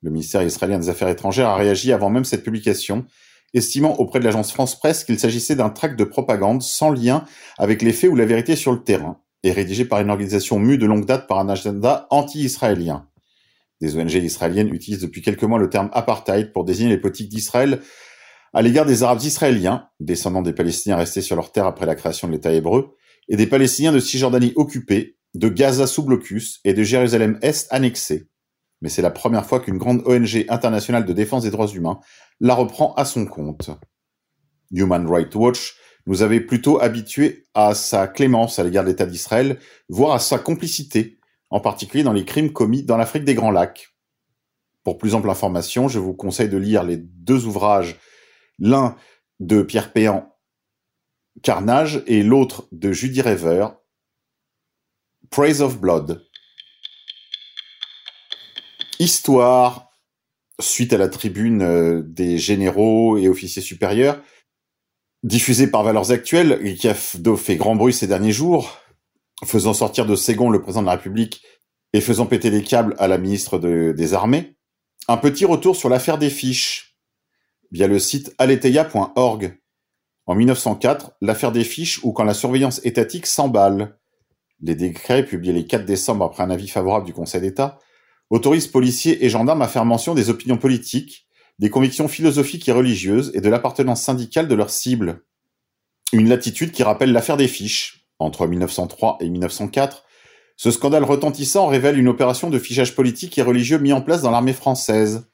Le 0.04 0.12
ministère 0.12 0.44
israélien 0.44 0.80
des 0.80 0.90
Affaires 0.90 1.08
étrangères 1.08 1.48
a 1.48 1.56
réagi 1.56 1.94
avant 1.94 2.10
même 2.10 2.26
cette 2.26 2.44
publication, 2.44 3.06
estimant 3.54 3.96
auprès 4.00 4.20
de 4.20 4.26
l'agence 4.26 4.52
France 4.52 4.78
Presse 4.78 5.06
qu'il 5.06 5.18
s'agissait 5.18 5.56
d'un 5.56 5.70
tract 5.70 5.98
de 5.98 6.04
propagande 6.04 6.62
sans 6.62 6.90
lien 6.90 7.24
avec 7.58 7.82
les 7.82 7.94
faits 7.94 8.10
ou 8.10 8.16
la 8.16 8.26
vérité 8.26 8.58
sur 8.58 8.74
le 8.74 8.84
terrain, 8.84 9.22
et 9.44 9.52
rédigé 9.52 9.86
par 9.86 10.02
une 10.02 10.10
organisation 10.10 10.60
mue 10.60 10.78
de 10.78 10.86
longue 10.86 11.06
date 11.06 11.28
par 11.28 11.40
un 11.40 11.48
agenda 11.48 12.08
anti-israélien. 12.10 13.08
Des 13.80 13.96
ONG 13.98 14.14
israéliennes 14.14 14.74
utilisent 14.74 15.02
depuis 15.02 15.22
quelques 15.22 15.44
mois 15.44 15.60
le 15.60 15.70
terme 15.70 15.90
apartheid 15.94 16.52
pour 16.52 16.66
désigner 16.66 16.90
les 16.90 17.00
politiques 17.00 17.30
d'Israël 17.30 17.80
à 18.54 18.62
l'égard 18.62 18.86
des 18.86 19.04
Arabes 19.04 19.22
israéliens, 19.24 19.88
descendants 20.00 20.42
des 20.42 20.54
Palestiniens 20.54 20.98
restés 20.98 21.22
sur 21.22 21.36
leur 21.36 21.52
terre 21.52 21.66
après 21.66 21.86
la 21.86 21.96
création 21.96 22.28
de 22.28 22.34
l'État 22.34 22.54
hébreu, 22.54 22.96
et 23.30 23.36
des 23.36 23.48
Palestiniens 23.48 23.92
de 23.92 24.00
Cisjordanie 24.00 24.54
occupés, 24.56 25.18
de 25.34 25.48
Gaza 25.50 25.88
sous 25.88 26.04
blocus 26.04 26.60
et 26.64 26.74
de 26.74 26.84
Jérusalem-Est 26.84 27.68
annexée. 27.72 28.28
Mais 28.84 28.90
c'est 28.90 29.02
la 29.02 29.12
première 29.12 29.46
fois 29.46 29.62
qu'une 29.62 29.78
grande 29.78 30.04
ONG 30.06 30.46
internationale 30.50 31.06
de 31.06 31.14
défense 31.14 31.44
des 31.44 31.52
droits 31.52 31.70
humains 31.70 32.02
la 32.42 32.54
reprend 32.54 32.94
à 32.96 33.06
son 33.06 33.26
compte. 33.26 33.70
Human 34.72 35.08
Rights 35.10 35.34
Watch 35.36 35.78
nous 36.06 36.22
avait 36.22 36.42
plutôt 36.42 36.82
habitués 36.82 37.46
à 37.54 37.76
sa 37.76 38.08
clémence 38.08 38.60
à 38.60 38.64
l'égard 38.64 38.84
de 38.84 38.90
l'État 38.90 39.06
d'Israël, 39.06 39.58
voire 39.88 40.14
à 40.14 40.20
sa 40.20 40.38
complicité, 40.38 41.18
en 41.50 41.62
particulier 41.62 42.04
dans 42.04 42.12
les 42.12 42.26
crimes 42.26 42.52
commis 42.52 42.84
dans 42.84 42.98
l'Afrique 42.98 43.24
des 43.24 43.36
Grands 43.36 43.52
Lacs. 43.52 43.96
Pour 44.84 44.98
plus 44.98 45.16
ample 45.16 45.30
information, 45.30 45.88
je 45.88 46.00
vous 46.00 46.14
conseille 46.14 46.50
de 46.50 46.58
lire 46.58 46.84
les 46.84 46.98
deux 46.98 47.46
ouvrages, 47.46 47.98
l'un 48.60 48.98
de 49.40 49.62
Pierre 49.62 49.94
Péan, 49.94 50.36
Carnage, 51.42 52.04
et 52.06 52.22
l'autre 52.22 52.68
de 52.74 52.92
Judy 52.92 53.22
Rever, 53.22 53.68
Praise 55.30 55.62
of 55.62 55.80
Blood. 55.80 56.22
Histoire, 59.04 59.92
suite 60.62 60.94
à 60.94 60.98
la 60.98 61.10
tribune 61.10 61.62
euh, 61.62 62.02
des 62.06 62.38
généraux 62.38 63.18
et 63.18 63.28
officiers 63.28 63.62
supérieurs, 63.62 64.22
diffusée 65.24 65.68
par 65.68 65.84
Valeurs 65.84 66.12
Actuelles, 66.12 66.58
et 66.64 66.76
qui 66.76 66.88
a 66.88 66.94
fait 66.94 67.58
grand 67.58 67.76
bruit 67.76 67.92
ces 67.92 68.08
derniers 68.08 68.32
jours, 68.32 68.78
faisant 69.44 69.74
sortir 69.74 70.06
de 70.06 70.16
Ségon 70.16 70.50
le 70.50 70.62
président 70.62 70.84
de 70.84 70.86
la 70.86 70.94
République 70.94 71.44
et 71.92 72.00
faisant 72.00 72.28
péter 72.28 72.50
les 72.50 72.64
câbles 72.64 72.96
à 72.98 73.10
la 73.10 73.18
ministre 73.18 73.60
des 73.60 74.14
Armées, 74.14 74.56
un 75.10 75.18
petit 75.18 75.44
retour 75.44 75.76
sur 75.76 75.90
l'affaire 75.90 76.18
des 76.18 76.30
fiches, 76.30 76.96
via 77.72 77.88
le 77.88 78.00
site 78.00 78.34
aleteia.org. 78.38 79.60
En 80.28 80.36
1904, 80.36 81.12
l'affaire 81.20 81.52
des 81.52 81.66
fiches 81.66 82.02
ou 82.06 82.14
quand 82.14 82.24
la 82.24 82.34
surveillance 82.34 82.80
étatique 82.86 83.26
s'emballe. 83.26 84.00
Les 84.62 84.76
décrets, 84.76 85.26
publiés 85.26 85.52
les 85.52 85.66
4 85.66 85.84
décembre 85.84 86.24
après 86.24 86.44
un 86.44 86.50
avis 86.50 86.70
favorable 86.70 87.06
du 87.06 87.12
Conseil 87.12 87.42
d'État, 87.42 87.80
autorise 88.34 88.66
policiers 88.66 89.24
et 89.24 89.30
gendarmes 89.30 89.62
à 89.62 89.68
faire 89.68 89.86
mention 89.86 90.16
des 90.16 90.32
opinions 90.32 90.58
politiques, 90.58 91.28
des 91.60 91.70
convictions 91.70 92.08
philosophiques 92.08 92.68
et 92.68 92.72
religieuses 92.72 93.32
et 93.36 93.42
de 93.42 93.50
l'appartenance 93.50 94.02
syndicale 94.02 94.48
de 94.48 94.56
leurs 94.56 94.72
cibles. 94.72 95.24
Une 96.14 96.28
latitude 96.28 96.72
qui 96.72 96.82
rappelle 96.82 97.12
l'affaire 97.12 97.38
des 97.38 97.48
fiches. 97.48 98.08
Entre 98.18 98.48
1903 98.48 99.18
et 99.20 99.30
1904, 99.30 100.04
ce 100.58 100.72
scandale 100.72 101.04
retentissant 101.04 101.68
révèle 101.68 102.00
une 102.00 102.08
opération 102.08 102.50
de 102.50 102.58
fichage 102.58 102.96
politique 102.96 103.38
et 103.38 103.44
religieux 103.44 103.78
mis 103.78 103.94
en 103.94 104.02
place 104.02 104.24
dans 104.24 104.32
l'armée 104.32 104.54
française. 104.54 105.30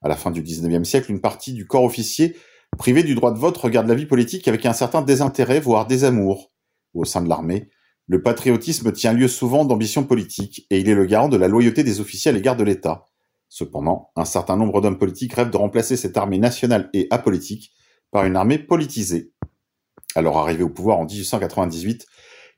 À 0.00 0.08
la 0.08 0.14
fin 0.14 0.30
du 0.30 0.40
XIXe 0.40 0.88
siècle, 0.88 1.10
une 1.10 1.20
partie 1.20 1.52
du 1.52 1.66
corps 1.66 1.82
officier, 1.82 2.36
privé 2.78 3.02
du 3.02 3.16
droit 3.16 3.32
de 3.32 3.38
vote, 3.38 3.56
regarde 3.56 3.88
la 3.88 3.96
vie 3.96 4.06
politique 4.06 4.46
avec 4.46 4.66
un 4.66 4.72
certain 4.72 5.02
désintérêt, 5.02 5.58
voire 5.58 5.88
désamour. 5.88 6.52
Au 6.94 7.04
sein 7.04 7.22
de 7.22 7.28
l'armée, 7.28 7.70
le 8.08 8.22
patriotisme 8.22 8.92
tient 8.92 9.12
lieu 9.12 9.28
souvent 9.28 9.64
d'ambition 9.64 10.04
politique, 10.04 10.66
et 10.70 10.78
il 10.78 10.88
est 10.88 10.94
le 10.94 11.06
garant 11.06 11.28
de 11.28 11.36
la 11.36 11.48
loyauté 11.48 11.82
des 11.82 12.00
officiers 12.00 12.30
à 12.30 12.34
l'égard 12.34 12.56
de 12.56 12.62
l'État. 12.62 13.06
Cependant, 13.48 14.10
un 14.16 14.24
certain 14.24 14.56
nombre 14.56 14.80
d'hommes 14.80 14.98
politiques 14.98 15.34
rêvent 15.34 15.50
de 15.50 15.56
remplacer 15.56 15.96
cette 15.96 16.16
armée 16.16 16.38
nationale 16.38 16.88
et 16.92 17.08
apolitique 17.10 17.72
par 18.12 18.24
une 18.24 18.36
armée 18.36 18.58
politisée. 18.58 19.32
Alors 20.14 20.38
arrivés 20.38 20.62
au 20.62 20.70
pouvoir 20.70 20.98
en 20.98 21.04
1898, 21.04 22.06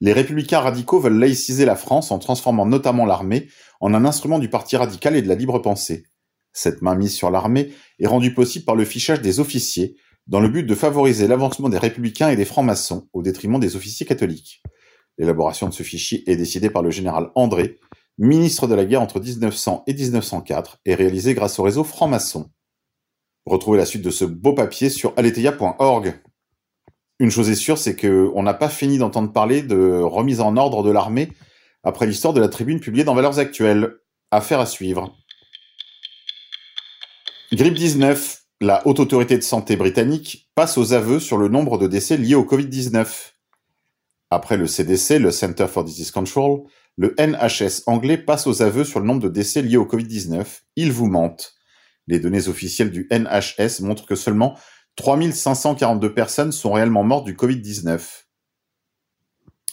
les 0.01 0.13
républicains 0.13 0.61
radicaux 0.61 1.01
veulent 1.01 1.19
laïciser 1.19 1.65
la 1.65 1.77
France 1.77 2.11
en 2.11 2.19
transformant 2.19 2.67
notamment 2.67 3.07
l'armée 3.07 3.49
en 3.81 3.95
un 3.95 4.05
instrument 4.05 4.39
du 4.39 4.49
parti 4.49 4.77
radical 4.77 5.17
et 5.17 5.23
de 5.23 5.29
la 5.29 5.35
libre 5.35 5.59
pensée. 5.59 6.05
Cette 6.53 6.83
mainmise 6.83 7.15
sur 7.15 7.31
l'armée 7.31 7.73
est 7.99 8.07
rendue 8.07 8.35
possible 8.35 8.65
par 8.65 8.77
le 8.77 8.85
fichage 8.85 9.21
des 9.21 9.41
officiers, 9.41 9.97
dans 10.27 10.41
le 10.41 10.49
but 10.49 10.65
de 10.65 10.75
favoriser 10.75 11.27
l'avancement 11.27 11.69
des 11.69 11.79
républicains 11.79 12.29
et 12.29 12.37
des 12.37 12.45
francs-maçons 12.45 13.09
au 13.13 13.23
détriment 13.23 13.59
des 13.59 13.77
officiers 13.77 14.07
catholiques. 14.07 14.63
L'élaboration 15.19 15.69
de 15.69 15.75
ce 15.75 15.83
fichier 15.83 16.29
est 16.31 16.37
décidée 16.37 16.71
par 16.71 16.83
le 16.83 16.91
général 16.91 17.31
André, 17.35 17.79
ministre 18.19 18.67
de 18.67 18.75
la 18.75 18.85
guerre 18.85 19.03
entre 19.03 19.21
1900 19.21 19.85
et 19.87 19.95
1904, 19.95 20.81
et 20.85 20.95
réalisée 20.95 21.35
grâce 21.35 21.59
au 21.59 21.65
réseau 21.65 21.85
franc-maçon. 21.85 22.51
Retrouvez 23.47 23.79
la 23.79 23.87
suite 23.87 24.03
de 24.03 24.11
ce 24.11 24.25
beau 24.25 24.53
papier 24.53 24.91
sur 24.91 25.13
aletheia.org. 25.17 26.21
Une 27.19 27.31
chose 27.31 27.51
est 27.51 27.57
sûre, 27.57 27.79
c'est 27.79 27.97
qu'on 27.97 28.43
n'a 28.43 28.55
pas 28.55 28.69
fini 28.69 28.99
d'entendre 28.99 29.33
parler 29.33 29.63
de 29.63 30.01
remise 30.01 30.41
en 30.41 30.57
ordre 30.57 30.83
de 30.83 30.91
l'armée 30.91 31.33
après 31.83 32.07
l'histoire 32.07 32.35
de 32.35 32.41
la 32.41 32.49
tribune 32.49 32.81
publiée 32.81 33.05
dans 33.05 33.15
Valeurs 33.15 33.39
Actuelles. 33.39 33.95
Affaire 34.31 34.61
à 34.61 34.67
suivre. 34.67 35.17
Grippe 37.53 37.75
19. 37.75 38.43
La 38.61 38.87
Haute 38.87 39.01
Autorité 39.01 39.37
de 39.39 39.43
Santé 39.43 39.77
britannique 39.77 40.51
passe 40.55 40.77
aux 40.77 40.93
aveux 40.93 41.19
sur 41.19 41.39
le 41.39 41.49
nombre 41.49 41.79
de 41.79 41.87
décès 41.87 42.17
liés 42.17 42.35
au 42.35 42.45
Covid-19. 42.45 43.07
Après 44.31 44.57
le 44.57 44.67
CDC, 44.67 45.19
le 45.19 45.31
Center 45.31 45.67
for 45.67 45.85
Disease 45.85 46.11
Control, 46.11 46.65
le 46.97 47.15
NHS 47.19 47.85
anglais 47.87 48.19
passe 48.19 48.47
aux 48.47 48.61
aveux 48.61 48.85
sur 48.85 49.01
le 49.01 49.07
nombre 49.07 49.23
de 49.23 49.29
décès 49.29 49.63
liés 49.63 49.77
au 49.77 49.87
Covid-19. 49.87 50.45
Ils 50.77 50.93
vous 50.93 51.07
mentent. 51.07 51.55
Les 52.07 52.21
données 52.21 52.49
officielles 52.49 52.91
du 52.91 53.09
NHS 53.11 53.81
montrent 53.81 54.07
que 54.07 54.17
seulement 54.17 54.59
3542 54.97 56.13
personnes 56.13 56.53
sont 56.53 56.73
réellement 56.73 57.05
mortes 57.05 57.25
du 57.25 57.35
Covid-19. 57.35 58.25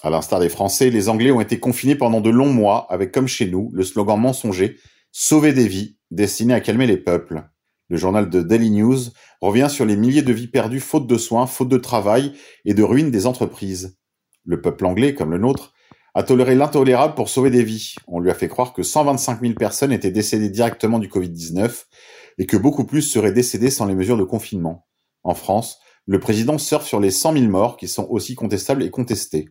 À 0.04 0.10
l'instar 0.10 0.40
des 0.40 0.50
Français, 0.50 0.90
les 0.90 1.10
Anglais 1.10 1.32
ont 1.32 1.42
été 1.42 1.60
confinés 1.60 1.96
pendant 1.96 2.22
de 2.22 2.30
longs 2.30 2.54
mois 2.54 2.86
avec 2.92 3.12
comme 3.12 3.28
chez 3.28 3.48
nous 3.48 3.72
le 3.74 3.84
slogan 3.84 4.20
mensonger 4.20 4.78
Sauver 5.12 5.54
des 5.54 5.68
vies, 5.68 5.98
destiné 6.12 6.54
à 6.54 6.60
calmer 6.60 6.88
les 6.88 6.98
peuples. 6.98 7.44
Le 7.88 7.98
journal 7.98 8.30
de 8.30 8.42
Daily 8.42 8.70
News 8.70 8.98
revient 9.42 9.70
sur 9.70 9.86
les 9.86 9.96
milliers 9.96 10.22
de 10.22 10.34
vies 10.34 10.50
perdues 10.50 10.82
faute 10.82 11.08
de 11.08 11.18
soins, 11.18 11.48
faute 11.48 11.70
de 11.70 11.78
travail 11.78 12.34
et 12.66 12.74
de 12.74 12.84
ruines 12.84 13.12
des 13.12 13.26
entreprises. 13.26 13.98
Le 14.46 14.62
peuple 14.62 14.86
anglais, 14.86 15.14
comme 15.14 15.32
le 15.32 15.38
nôtre, 15.38 15.74
a 16.14 16.24
toléré 16.24 16.56
l'intolérable 16.56 17.14
pour 17.14 17.30
sauver 17.30 17.50
des 17.50 17.64
vies. 17.64 17.96
On 18.08 18.20
lui 18.20 18.32
a 18.32 18.34
fait 18.34 18.48
croire 18.48 18.74
que 18.74 18.84
125 18.84 19.42
000 19.42 19.54
personnes 19.56 19.92
étaient 19.92 20.12
décédées 20.12 20.50
directement 20.50 20.98
du 20.98 21.10
Covid-19 21.10 21.86
et 22.38 22.46
que 22.46 22.56
beaucoup 22.56 22.86
plus 22.86 23.02
seraient 23.02 23.34
décédées 23.34 23.70
sans 23.70 23.86
les 23.86 23.96
mesures 23.96 24.18
de 24.18 24.24
confinement. 24.24 24.88
En 25.24 25.36
France, 25.36 25.80
le 26.06 26.20
président 26.20 26.58
surfe 26.58 26.86
sur 26.86 27.00
les 27.00 27.12
100 27.12 27.34
000 27.34 27.46
morts 27.46 27.76
qui 27.78 27.88
sont 27.88 28.08
aussi 28.10 28.36
contestables 28.36 28.84
et 28.84 28.92
contestés. 28.92 29.50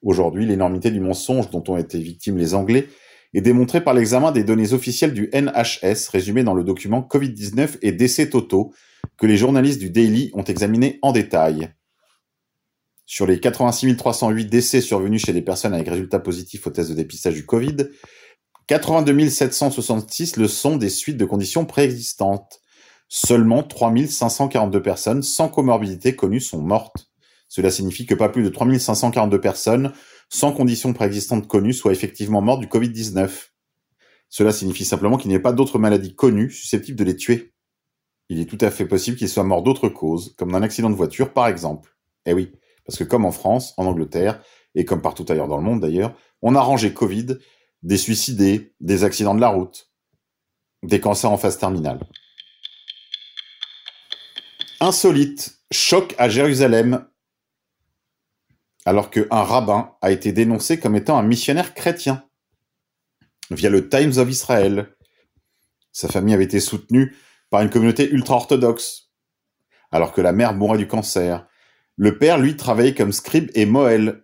Aujourd'hui, 0.00 0.46
l'énormité 0.46 0.90
du 0.90 1.00
mensonge 1.00 1.50
dont 1.50 1.64
ont 1.68 1.76
été 1.76 1.98
victimes 1.98 2.38
les 2.38 2.54
Anglais 2.54 2.86
est 3.34 3.40
démontrée 3.40 3.82
par 3.82 3.94
l'examen 3.94 4.32
des 4.32 4.44
données 4.44 4.72
officielles 4.72 5.12
du 5.12 5.28
NHS 5.34 6.08
résumées 6.10 6.44
dans 6.44 6.54
le 6.54 6.64
document 6.64 7.00
Covid-19 7.00 7.78
et 7.82 7.92
décès 7.92 8.30
totaux 8.30 8.72
que 9.18 9.26
les 9.26 9.36
journalistes 9.36 9.80
du 9.80 9.90
Daily 9.90 10.30
ont 10.34 10.44
examiné 10.44 10.98
en 11.02 11.12
détail. 11.12 11.74
Sur 13.10 13.26
les 13.26 13.40
86 13.40 13.96
308 13.96 14.50
décès 14.50 14.82
survenus 14.82 15.24
chez 15.24 15.32
des 15.32 15.40
personnes 15.40 15.72
avec 15.72 15.88
résultats 15.88 16.18
positifs 16.18 16.66
au 16.66 16.70
test 16.70 16.90
de 16.90 16.94
dépistage 16.94 17.32
du 17.32 17.46
Covid, 17.46 17.88
82 18.66 19.30
766 19.30 20.36
le 20.36 20.46
sont 20.46 20.76
des 20.76 20.90
suites 20.90 21.16
de 21.16 21.24
conditions 21.24 21.64
préexistantes. 21.64 22.60
Seulement 23.08 23.62
3 23.62 23.94
542 24.06 24.82
personnes 24.82 25.22
sans 25.22 25.48
comorbidité 25.48 26.14
connues 26.16 26.42
sont 26.42 26.60
mortes. 26.60 27.10
Cela 27.48 27.70
signifie 27.70 28.04
que 28.04 28.14
pas 28.14 28.28
plus 28.28 28.42
de 28.42 28.50
3 28.50 28.78
542 28.78 29.40
personnes 29.40 29.94
sans 30.28 30.52
conditions 30.52 30.92
préexistantes 30.92 31.48
connues 31.48 31.72
soient 31.72 31.92
effectivement 31.92 32.42
mortes 32.42 32.60
du 32.60 32.66
Covid-19. 32.66 33.30
Cela 34.28 34.52
signifie 34.52 34.84
simplement 34.84 35.16
qu'il 35.16 35.30
n'y 35.30 35.34
ait 35.34 35.40
pas 35.40 35.54
d'autres 35.54 35.78
maladies 35.78 36.14
connues 36.14 36.50
susceptibles 36.50 36.98
de 36.98 37.04
les 37.04 37.16
tuer. 37.16 37.54
Il 38.28 38.38
est 38.38 38.44
tout 38.44 38.58
à 38.60 38.70
fait 38.70 38.84
possible 38.84 39.16
qu'ils 39.16 39.30
soient 39.30 39.44
morts 39.44 39.62
d'autres 39.62 39.88
causes, 39.88 40.34
comme 40.36 40.52
d'un 40.52 40.62
accident 40.62 40.90
de 40.90 40.94
voiture 40.94 41.32
par 41.32 41.48
exemple. 41.48 41.96
Eh 42.26 42.34
oui, 42.34 42.52
parce 42.88 42.98
que 42.98 43.04
comme 43.04 43.26
en 43.26 43.32
France, 43.32 43.74
en 43.76 43.84
Angleterre, 43.84 44.42
et 44.74 44.86
comme 44.86 45.02
partout 45.02 45.26
ailleurs 45.28 45.46
dans 45.46 45.58
le 45.58 45.62
monde 45.62 45.80
d'ailleurs, 45.80 46.14
on 46.40 46.54
a 46.54 46.60
rangé 46.60 46.94
Covid, 46.94 47.36
des 47.82 47.98
suicidés, 47.98 48.74
des 48.80 49.04
accidents 49.04 49.34
de 49.34 49.42
la 49.42 49.50
route, 49.50 49.90
des 50.82 50.98
cancers 50.98 51.30
en 51.30 51.36
phase 51.36 51.58
terminale. 51.58 52.00
Insolite, 54.80 55.58
choc 55.70 56.14
à 56.16 56.30
Jérusalem, 56.30 57.06
alors 58.86 59.10
qu'un 59.10 59.42
rabbin 59.42 59.94
a 60.00 60.10
été 60.10 60.32
dénoncé 60.32 60.80
comme 60.80 60.96
étant 60.96 61.18
un 61.18 61.22
missionnaire 61.22 61.74
chrétien 61.74 62.24
via 63.50 63.68
le 63.68 63.90
Times 63.90 64.16
of 64.16 64.30
Israel. 64.30 64.96
Sa 65.92 66.08
famille 66.08 66.32
avait 66.32 66.44
été 66.44 66.60
soutenue 66.60 67.14
par 67.50 67.60
une 67.60 67.68
communauté 67.68 68.08
ultra-orthodoxe, 68.08 69.10
alors 69.92 70.14
que 70.14 70.22
la 70.22 70.32
mère 70.32 70.54
mourait 70.54 70.78
du 70.78 70.88
cancer. 70.88 71.46
Le 72.00 72.16
père, 72.16 72.38
lui, 72.38 72.56
travaillait 72.56 72.94
comme 72.94 73.10
scribe 73.10 73.50
et 73.54 73.66
moël. 73.66 74.22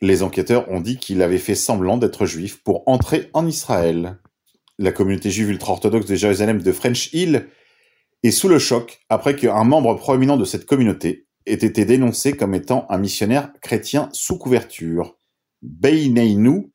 Les 0.00 0.24
enquêteurs 0.24 0.68
ont 0.70 0.80
dit 0.80 0.96
qu'il 0.96 1.22
avait 1.22 1.38
fait 1.38 1.54
semblant 1.54 1.96
d'être 1.96 2.26
juif 2.26 2.64
pour 2.64 2.82
entrer 2.86 3.30
en 3.32 3.46
Israël. 3.46 4.18
La 4.76 4.90
communauté 4.90 5.30
juive 5.30 5.50
ultra-orthodoxe 5.50 6.06
de 6.06 6.16
Jérusalem 6.16 6.60
de 6.60 6.72
French 6.72 7.12
Hill 7.12 7.46
est 8.24 8.32
sous 8.32 8.48
le 8.48 8.58
choc 8.58 9.00
après 9.08 9.36
qu'un 9.36 9.62
membre 9.62 9.94
proéminent 9.94 10.36
de 10.36 10.44
cette 10.44 10.66
communauté 10.66 11.28
ait 11.46 11.54
été 11.54 11.84
dénoncé 11.84 12.32
comme 12.32 12.56
étant 12.56 12.86
un 12.90 12.98
missionnaire 12.98 13.52
chrétien 13.60 14.08
sous 14.12 14.36
couverture. 14.36 15.16
Beineinu, 15.62 16.72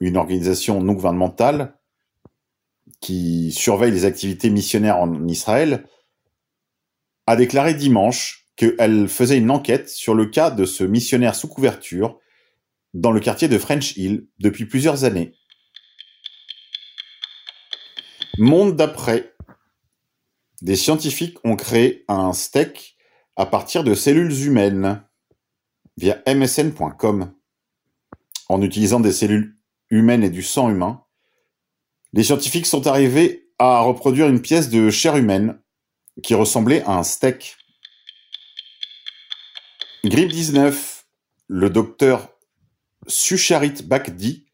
une 0.00 0.18
organisation 0.18 0.82
non 0.82 0.92
gouvernementale 0.92 1.78
qui 3.00 3.50
surveille 3.52 3.92
les 3.92 4.04
activités 4.04 4.50
missionnaires 4.50 4.98
en 4.98 5.26
Israël, 5.26 5.86
a 7.26 7.36
déclaré 7.36 7.72
dimanche 7.72 8.39
qu'elle 8.60 9.08
faisait 9.08 9.38
une 9.38 9.50
enquête 9.50 9.88
sur 9.88 10.14
le 10.14 10.26
cas 10.26 10.50
de 10.50 10.66
ce 10.66 10.84
missionnaire 10.84 11.34
sous 11.34 11.48
couverture 11.48 12.20
dans 12.92 13.10
le 13.10 13.18
quartier 13.18 13.48
de 13.48 13.56
French 13.56 13.96
Hill 13.96 14.26
depuis 14.38 14.66
plusieurs 14.66 15.04
années. 15.04 15.32
Monde 18.36 18.76
d'après. 18.76 19.34
Des 20.60 20.76
scientifiques 20.76 21.38
ont 21.42 21.56
créé 21.56 22.04
un 22.06 22.34
steak 22.34 22.98
à 23.34 23.46
partir 23.46 23.82
de 23.82 23.94
cellules 23.94 24.44
humaines 24.44 25.02
via 25.96 26.22
msn.com. 26.26 27.32
En 28.50 28.60
utilisant 28.60 29.00
des 29.00 29.12
cellules 29.12 29.56
humaines 29.88 30.22
et 30.22 30.28
du 30.28 30.42
sang 30.42 30.68
humain, 30.68 31.02
les 32.12 32.24
scientifiques 32.24 32.66
sont 32.66 32.86
arrivés 32.86 33.48
à 33.58 33.80
reproduire 33.80 34.28
une 34.28 34.42
pièce 34.42 34.68
de 34.68 34.90
chair 34.90 35.16
humaine 35.16 35.58
qui 36.22 36.34
ressemblait 36.34 36.82
à 36.82 36.98
un 36.98 37.04
steak. 37.04 37.56
Grippe 40.02 40.32
19, 40.32 41.04
le 41.48 41.68
docteur 41.68 42.30
Sucharit 43.06 43.82
Bakdi, 43.84 44.46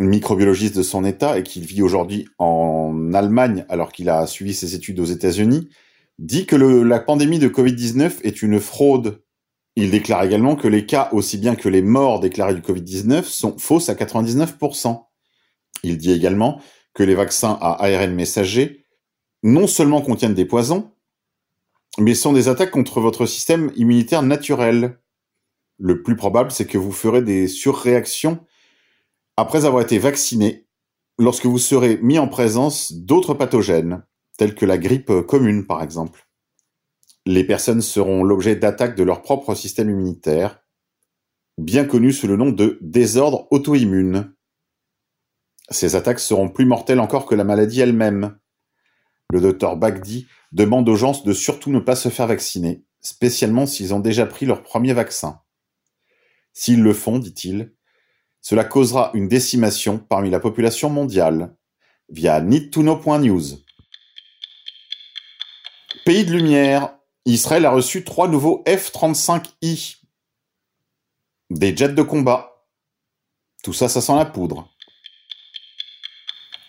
microbiologiste 0.00 0.76
de 0.76 0.82
son 0.82 1.04
état 1.04 1.38
et 1.38 1.44
qui 1.44 1.60
vit 1.60 1.82
aujourd'hui 1.82 2.26
en 2.38 3.14
Allemagne 3.14 3.64
alors 3.68 3.92
qu'il 3.92 4.08
a 4.08 4.26
suivi 4.26 4.52
ses 4.52 4.74
études 4.74 4.98
aux 4.98 5.04
États-Unis, 5.04 5.68
dit 6.18 6.46
que 6.46 6.56
la 6.56 6.98
pandémie 6.98 7.38
de 7.38 7.48
Covid-19 7.48 8.22
est 8.24 8.42
une 8.42 8.58
fraude. 8.58 9.22
Il 9.76 9.92
déclare 9.92 10.24
également 10.24 10.56
que 10.56 10.66
les 10.66 10.84
cas 10.84 11.10
aussi 11.12 11.38
bien 11.38 11.54
que 11.54 11.68
les 11.68 11.82
morts 11.82 12.18
déclarés 12.18 12.54
du 12.54 12.60
Covid-19 12.60 13.22
sont 13.22 13.56
fausses 13.56 13.88
à 13.88 13.94
99%. 13.94 15.04
Il 15.84 15.96
dit 15.96 16.10
également 16.10 16.60
que 16.92 17.04
les 17.04 17.14
vaccins 17.14 17.56
à 17.60 17.84
ARN 17.84 18.12
messager 18.12 18.84
non 19.44 19.68
seulement 19.68 20.02
contiennent 20.02 20.34
des 20.34 20.44
poisons, 20.44 20.90
mais 21.98 22.14
sont 22.14 22.32
des 22.32 22.48
attaques 22.48 22.70
contre 22.70 23.00
votre 23.00 23.26
système 23.26 23.72
immunitaire 23.76 24.22
naturel. 24.22 25.00
Le 25.78 26.02
plus 26.02 26.16
probable, 26.16 26.50
c'est 26.50 26.66
que 26.66 26.78
vous 26.78 26.92
ferez 26.92 27.22
des 27.22 27.48
surréactions 27.48 28.44
après 29.36 29.64
avoir 29.64 29.82
été 29.82 29.98
vacciné 29.98 30.66
lorsque 31.18 31.46
vous 31.46 31.58
serez 31.58 31.98
mis 32.02 32.18
en 32.18 32.28
présence 32.28 32.92
d'autres 32.92 33.34
pathogènes, 33.34 34.04
tels 34.38 34.54
que 34.54 34.66
la 34.66 34.78
grippe 34.78 35.12
commune 35.26 35.66
par 35.66 35.82
exemple. 35.82 36.26
Les 37.26 37.44
personnes 37.44 37.82
seront 37.82 38.24
l'objet 38.24 38.56
d'attaques 38.56 38.96
de 38.96 39.02
leur 39.02 39.22
propre 39.22 39.54
système 39.54 39.90
immunitaire, 39.90 40.60
bien 41.58 41.84
connu 41.84 42.12
sous 42.12 42.26
le 42.26 42.36
nom 42.36 42.50
de 42.50 42.78
désordre 42.80 43.46
auto-immune. 43.50 44.34
Ces 45.70 45.94
attaques 45.94 46.20
seront 46.20 46.48
plus 46.48 46.64
mortelles 46.64 47.00
encore 47.00 47.26
que 47.26 47.34
la 47.34 47.44
maladie 47.44 47.80
elle-même. 47.80 48.38
Le 49.30 49.40
docteur 49.40 49.76
Bagdi 49.76 50.26
demande 50.52 50.88
aux 50.88 50.96
gens 50.96 51.20
de 51.24 51.32
surtout 51.32 51.70
ne 51.70 51.78
pas 51.78 51.96
se 51.96 52.08
faire 52.08 52.26
vacciner, 52.26 52.82
spécialement 53.00 53.66
s'ils 53.66 53.94
ont 53.94 54.00
déjà 54.00 54.26
pris 54.26 54.46
leur 54.46 54.62
premier 54.62 54.92
vaccin. 54.92 55.40
S'ils 56.52 56.82
le 56.82 56.92
font, 56.92 57.18
dit-il, 57.18 57.72
cela 58.40 58.64
causera 58.64 59.10
une 59.14 59.28
décimation 59.28 59.98
parmi 59.98 60.30
la 60.30 60.40
population 60.40 60.90
mondiale, 60.90 61.54
via 62.08 62.40
needtoknow.news. 62.40 63.62
Pays 66.04 66.24
de 66.24 66.32
lumière, 66.32 66.96
Israël 67.26 67.66
a 67.66 67.70
reçu 67.70 68.02
trois 68.04 68.26
nouveaux 68.26 68.64
F-35I, 68.66 69.98
des 71.50 71.76
jets 71.76 71.90
de 71.90 72.02
combat. 72.02 72.64
Tout 73.62 73.72
ça, 73.72 73.88
ça 73.88 74.00
sent 74.00 74.16
la 74.16 74.24
poudre. 74.24 74.68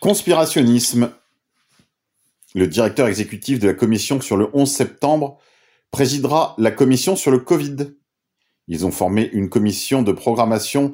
Conspirationnisme, 0.01 1.13
le 2.53 2.67
directeur 2.67 3.07
exécutif 3.07 3.59
de 3.59 3.67
la 3.67 3.73
commission 3.73 4.21
sur 4.21 4.37
le 4.37 4.49
11 4.53 4.69
septembre 4.69 5.37
présidera 5.91 6.55
la 6.57 6.71
commission 6.71 7.15
sur 7.15 7.31
le 7.31 7.39
Covid. 7.39 7.93
Ils 8.67 8.85
ont 8.85 8.91
formé 8.91 9.29
une 9.33 9.49
commission 9.49 10.01
de 10.01 10.11
programmation 10.11 10.93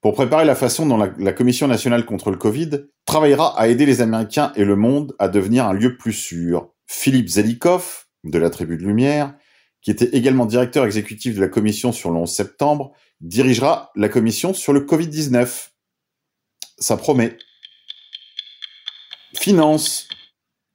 pour 0.00 0.14
préparer 0.14 0.44
la 0.44 0.54
façon 0.54 0.84
dont 0.84 0.98
la, 0.98 1.32
Commission 1.32 1.66
nationale 1.66 2.04
contre 2.04 2.30
le 2.30 2.36
Covid 2.36 2.84
travaillera 3.06 3.58
à 3.58 3.68
aider 3.68 3.86
les 3.86 4.02
Américains 4.02 4.52
et 4.54 4.64
le 4.64 4.76
monde 4.76 5.16
à 5.18 5.28
devenir 5.28 5.66
un 5.66 5.72
lieu 5.72 5.96
plus 5.96 6.12
sûr. 6.12 6.74
Philippe 6.86 7.28
Zelikoff, 7.28 8.08
de 8.22 8.38
la 8.38 8.50
Tribu 8.50 8.76
de 8.76 8.82
Lumière, 8.82 9.34
qui 9.80 9.90
était 9.90 10.14
également 10.16 10.44
directeur 10.44 10.84
exécutif 10.84 11.34
de 11.34 11.40
la 11.40 11.48
commission 11.48 11.90
sur 11.90 12.10
le 12.10 12.18
11 12.18 12.30
septembre, 12.30 12.92
dirigera 13.22 13.92
la 13.96 14.10
commission 14.10 14.52
sur 14.52 14.74
le 14.74 14.80
Covid-19. 14.80 15.70
Ça 16.78 16.96
promet. 16.98 17.38
Finance. 19.34 20.06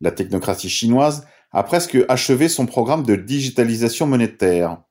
La 0.01 0.11
technocratie 0.11 0.69
chinoise 0.69 1.27
a 1.51 1.63
presque 1.63 1.97
achevé 2.07 2.47
son 2.47 2.65
programme 2.65 3.03
de 3.03 3.15
digitalisation 3.15 4.07
monétaire. 4.07 4.83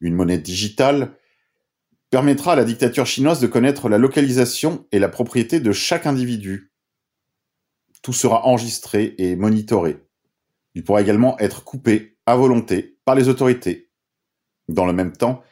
Une 0.00 0.14
monnaie 0.14 0.38
digitale 0.38 1.16
permettra 2.10 2.52
à 2.52 2.56
la 2.56 2.64
dictature 2.64 3.06
chinoise 3.06 3.40
de 3.40 3.46
connaître 3.46 3.88
la 3.88 3.98
localisation 3.98 4.86
et 4.92 4.98
la 4.98 5.08
propriété 5.08 5.60
de 5.60 5.72
chaque 5.72 6.06
individu. 6.06 6.72
Tout 8.02 8.12
sera 8.12 8.46
enregistré 8.46 9.14
et 9.18 9.36
monitoré. 9.36 10.04
Il 10.74 10.84
pourra 10.84 11.00
également 11.00 11.38
être 11.38 11.64
coupé 11.64 12.18
à 12.26 12.36
volonté 12.36 12.98
par 13.04 13.14
les 13.14 13.28
autorités. 13.28 13.90
Dans 14.68 14.86
le 14.86 14.92
même 14.92 15.12
temps, 15.12 15.42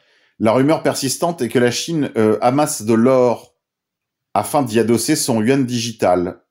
La 0.43 0.53
rumeur 0.53 0.81
persistante 0.81 1.43
est 1.43 1.49
que 1.49 1.59
la 1.59 1.69
Chine 1.69 2.09
euh, 2.17 2.39
amasse 2.41 2.81
de 2.81 2.95
l'or 2.95 3.55
afin 4.33 4.63
d'y 4.63 4.79
adosser 4.79 5.15
son 5.15 5.39
yuan 5.39 5.67
digital. 5.67 6.41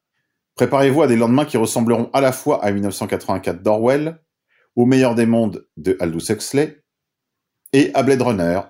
Préparez-vous 0.61 1.01
à 1.01 1.07
des 1.07 1.17
lendemains 1.17 1.47
qui 1.47 1.57
ressembleront 1.57 2.11
à 2.13 2.21
la 2.21 2.33
fois 2.33 2.63
à 2.63 2.71
1984 2.71 3.63
d'Orwell, 3.63 4.21
Au 4.77 4.85
meilleur 4.85 5.15
des 5.15 5.25
mondes 5.25 5.67
de 5.79 5.97
Aldous 6.01 6.31
Huxley 6.31 6.85
et 7.73 7.91
à 7.95 8.03
Blade 8.03 8.21
Runner. 8.21 8.61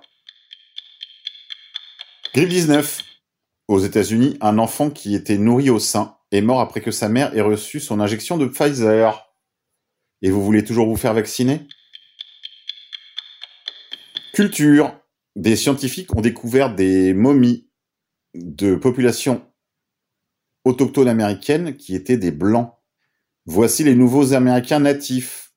Grippe 2.33 2.47
19. 2.47 3.03
Aux 3.67 3.79
États-Unis, 3.79 4.37
un 4.39 4.57
enfant 4.57 4.89
qui 4.89 5.15
était 5.15 5.37
nourri 5.37 5.69
au 5.69 5.79
sein 5.79 6.15
est 6.31 6.39
mort 6.39 6.61
après 6.61 6.79
que 6.79 6.91
sa 6.91 7.09
mère 7.09 7.35
ait 7.35 7.41
reçu 7.41 7.81
son 7.81 7.99
injection 7.99 8.37
de 8.37 8.45
Pfizer. 8.45 9.29
Et 10.21 10.29
vous 10.29 10.45
voulez 10.45 10.63
toujours 10.63 10.87
vous 10.87 10.95
faire 10.95 11.13
vacciner? 11.13 11.67
Culture. 14.31 14.97
Des 15.35 15.57
scientifiques 15.57 16.15
ont 16.15 16.21
découvert 16.21 16.73
des 16.73 17.13
momies 17.13 17.69
de 18.33 18.75
populations 18.75 19.45
autochtones 20.65 21.07
américaines 21.07 21.75
qui 21.75 21.95
étaient 21.95 22.17
des 22.17 22.31
blancs. 22.31 22.73
Voici 23.45 23.83
les 23.83 23.95
nouveaux 23.95 24.33
Américains 24.33 24.79
natifs. 24.79 25.53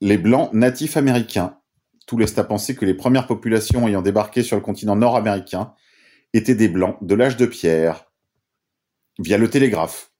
Les 0.00 0.18
blancs 0.18 0.52
natifs 0.52 0.96
américains. 0.96 1.58
Tout 2.06 2.18
laisse 2.18 2.36
à 2.38 2.44
penser 2.44 2.74
que 2.74 2.84
les 2.84 2.94
premières 2.94 3.26
populations 3.26 3.86
ayant 3.86 4.02
débarqué 4.02 4.42
sur 4.42 4.56
le 4.56 4.62
continent 4.62 4.96
nord-américain 4.96 5.74
étaient 6.32 6.54
des 6.54 6.68
blancs 6.68 6.96
de 7.02 7.14
l'âge 7.14 7.36
de 7.36 7.46
pierre. 7.46 8.06
Via 9.18 9.38
le 9.38 9.48
télégraphe. 9.48 10.10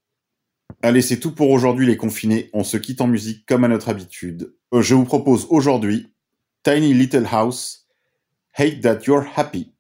Allez, 0.83 1.03
c'est 1.03 1.19
tout 1.19 1.35
pour 1.35 1.51
aujourd'hui 1.51 1.87
les 1.87 1.97
confinés. 1.97 2.51
On 2.53 2.65
se 2.65 2.77
quitte 2.77 3.01
en 3.01 3.07
musique 3.07 3.47
comme 3.47 3.65
à 3.65 3.69
notre 3.69 3.89
habitude. 3.89 4.55
Euh, 4.73 4.83
je 4.83 4.95
vous 4.95 5.05
propose 5.05 5.47
aujourd'hui 5.51 6.15
Tiny 6.63 6.95
Little 6.95 7.27
House, 7.31 7.89
Hate 8.55 8.81
That 8.81 9.01
You're 9.07 9.27
Happy. 9.35 9.75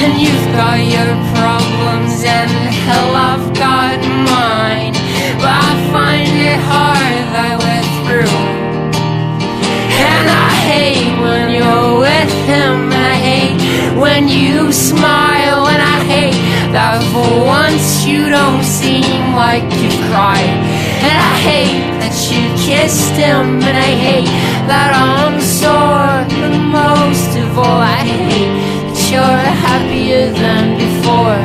And 0.00 0.14
you've 0.16 0.48
got 0.54 0.78
your 0.78 1.10
problems, 1.34 2.22
and 2.22 2.50
hell, 2.86 3.14
I've 3.14 3.52
got 3.54 3.98
mine. 4.30 4.94
But 5.42 5.50
I 5.50 5.72
find 5.92 6.30
it 6.50 6.60
hard 6.70 7.24
that 7.34 7.54
we're 7.58 7.88
through. 8.06 8.38
And 9.98 10.26
I 10.30 10.50
hate 10.70 11.14
when 11.20 11.50
you're 11.50 11.98
with 11.98 12.32
him, 12.46 12.92
and 12.94 13.04
I 13.14 13.18
hate 13.30 13.58
when 13.98 14.28
you 14.28 14.72
smile, 14.72 15.66
and 15.66 15.82
I 15.82 15.98
hate 16.14 16.38
that 16.72 17.02
for 17.12 17.30
once 17.44 18.06
you 18.06 18.30
don't 18.30 18.62
seem 18.62 19.34
like 19.34 19.66
you've 19.82 19.98
cried. 20.10 20.54
And 21.02 21.18
I 21.32 21.34
hate 21.50 21.82
that 22.02 22.14
you 22.30 22.46
kissed 22.66 23.14
him, 23.18 23.58
and 23.66 23.76
I 23.76 23.92
hate 24.06 24.30
that 24.70 24.94
I'm 24.94 25.40
sore. 25.42 26.22
But 26.38 26.54
most 26.70 27.36
of 27.36 27.58
all, 27.58 27.80
I 27.82 28.02
hate 28.06 28.57
you're 29.10 29.22
happier 29.66 30.30
than 30.32 30.76
before. 30.76 31.40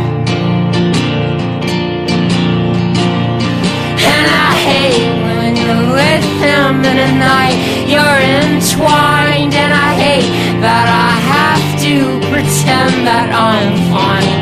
And 4.12 4.28
I 4.48 4.52
hate 4.68 5.14
when 5.24 5.56
you're 5.56 5.88
with 5.96 6.26
him 6.44 6.84
in 6.84 6.98
a 6.98 7.12
night 7.20 7.84
you're 7.88 8.22
entwined. 8.42 9.54
And 9.54 9.72
I 9.72 9.92
hate 9.96 10.32
that 10.66 10.88
I 10.90 11.12
have 11.36 11.66
to 11.86 11.96
pretend 12.32 13.08
that 13.08 13.30
I'm 13.32 13.72
fine. 13.94 14.40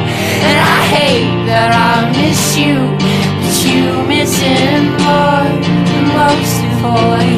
And 0.47 0.57
I 0.57 0.79
hate 0.97 1.45
that 1.51 1.71
I 1.75 2.09
miss 2.17 2.57
you, 2.57 2.95
but 3.41 3.55
you 3.67 4.01
miss 4.07 4.33
him 4.39 4.97
more. 5.03 5.45
And 5.93 6.07
most 6.15 6.57
of 6.69 6.85
all, 6.85 7.30